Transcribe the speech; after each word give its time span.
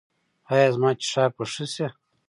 ایا 0.51 0.67
زما 0.75 0.89
څښاک 1.01 1.31
به 1.37 1.45
ښه 1.53 1.65
شي؟ 1.73 1.87